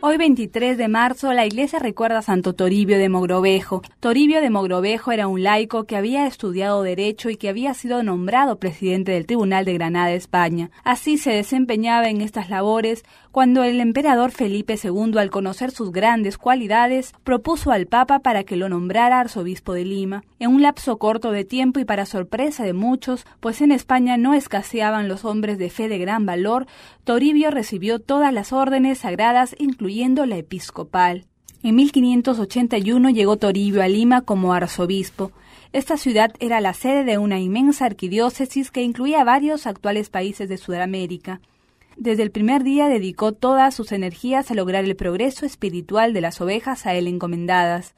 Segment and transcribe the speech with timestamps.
[0.00, 3.82] Hoy 23 de marzo la iglesia recuerda a Santo Toribio de Mogrovejo.
[3.98, 8.60] Toribio de Mogrovejo era un laico que había estudiado derecho y que había sido nombrado
[8.60, 10.70] presidente del Tribunal de Granada, España.
[10.84, 16.38] Así se desempeñaba en estas labores cuando el emperador Felipe II, al conocer sus grandes
[16.38, 20.22] cualidades, propuso al Papa para que lo nombrara arzobispo de Lima.
[20.38, 24.32] En un lapso corto de tiempo y para sorpresa de muchos, pues en España no
[24.34, 26.66] escaseaban los hombres de fe de gran valor,
[27.02, 31.24] Toribio recibió todas las órdenes sagradas, incluyendo la episcopal.
[31.62, 35.32] En 1581 llegó Toribio a Lima como arzobispo.
[35.72, 40.58] Esta ciudad era la sede de una inmensa arquidiócesis que incluía varios actuales países de
[40.58, 41.40] Sudamérica.
[41.96, 46.40] Desde el primer día dedicó todas sus energías a lograr el progreso espiritual de las
[46.42, 47.94] ovejas a él encomendadas.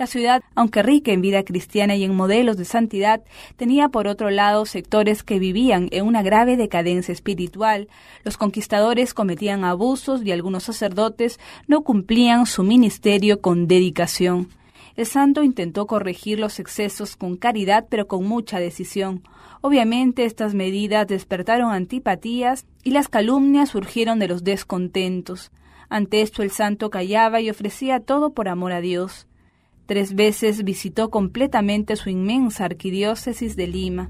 [0.00, 3.20] La ciudad, aunque rica en vida cristiana y en modelos de santidad,
[3.56, 7.86] tenía por otro lado sectores que vivían en una grave decadencia espiritual.
[8.24, 14.48] Los conquistadores cometían abusos y algunos sacerdotes no cumplían su ministerio con dedicación.
[14.96, 19.22] El santo intentó corregir los excesos con caridad pero con mucha decisión.
[19.60, 25.52] Obviamente estas medidas despertaron antipatías y las calumnias surgieron de los descontentos.
[25.90, 29.26] Ante esto el santo callaba y ofrecía todo por amor a Dios.
[29.90, 34.08] Tres veces visitó completamente su inmensa arquidiócesis de Lima.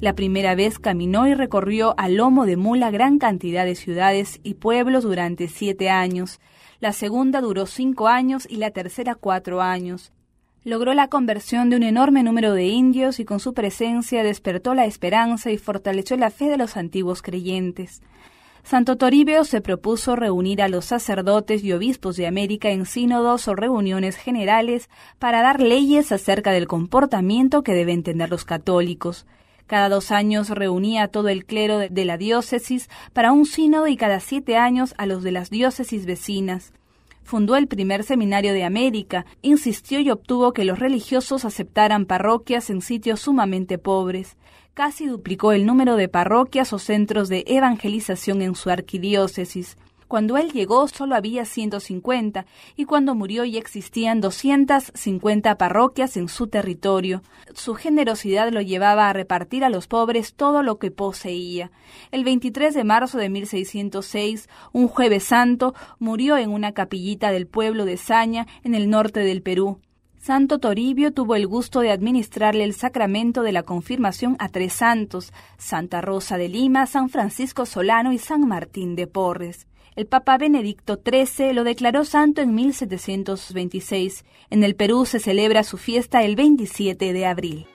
[0.00, 4.54] La primera vez caminó y recorrió a lomo de mula gran cantidad de ciudades y
[4.54, 6.40] pueblos durante siete años.
[6.80, 10.12] La segunda duró cinco años y la tercera cuatro años.
[10.64, 14.86] Logró la conversión de un enorme número de indios y con su presencia despertó la
[14.86, 18.02] esperanza y fortaleció la fe de los antiguos creyentes.
[18.62, 23.54] Santo Toribio se propuso reunir a los sacerdotes y obispos de América en sínodos o
[23.54, 29.26] reuniones generales para dar leyes acerca del comportamiento que deben tener los católicos.
[29.66, 33.96] Cada dos años reunía a todo el clero de la diócesis para un sínodo y
[33.96, 36.72] cada siete años a los de las diócesis vecinas
[37.30, 42.82] fundó el primer seminario de América, insistió y obtuvo que los religiosos aceptaran parroquias en
[42.82, 44.36] sitios sumamente pobres.
[44.74, 49.76] Casi duplicó el número de parroquias o centros de evangelización en su arquidiócesis.
[50.10, 52.44] Cuando él llegó solo había 150
[52.76, 57.22] y cuando murió ya existían 250 parroquias en su territorio.
[57.54, 61.70] Su generosidad lo llevaba a repartir a los pobres todo lo que poseía.
[62.10, 67.84] El 23 de marzo de 1606, un jueves santo, murió en una capillita del pueblo
[67.84, 69.78] de Saña, en el norte del Perú.
[70.20, 75.32] Santo Toribio tuvo el gusto de administrarle el sacramento de la confirmación a tres santos,
[75.56, 79.66] Santa Rosa de Lima, San Francisco Solano y San Martín de Porres.
[79.96, 84.26] El Papa Benedicto XIII lo declaró santo en 1726.
[84.50, 87.66] En el Perú se celebra su fiesta el 27 de abril.